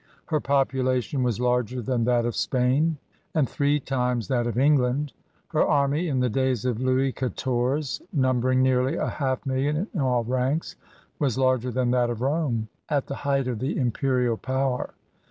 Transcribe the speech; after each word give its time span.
Her 0.25 0.39
population 0.39 1.21
was 1.21 1.39
larger 1.39 1.79
than 1.79 2.05
that 2.05 2.25
of 2.25 2.35
Spain, 2.35 2.97
and 3.35 3.47
three 3.47 3.79
times 3.79 4.29
that 4.29 4.47
of 4.47 4.57
Eng 4.57 4.77
land. 4.77 5.13
Her 5.49 5.63
army 5.63 6.07
in 6.07 6.21
the 6.21 6.27
days 6.27 6.65
of 6.65 6.79
Louis 6.81 7.11
Quatorze» 7.11 8.01
numbering 8.11 8.63
nearly 8.63 8.95
a 8.95 9.05
half 9.07 9.45
million 9.45 9.85
in 9.93 9.99
all 9.99 10.23
ranks, 10.23 10.75
was 11.19 11.37
larger 11.37 11.69
than 11.69 11.91
that 11.91 12.07
T>f 12.09 12.19
Rome 12.19 12.67
at 12.89 13.05
the 13.05 13.15
height 13.17 13.45
of 13.47 13.59
the 13.59 13.77
imperial 13.77 14.37
power. 14.37 14.95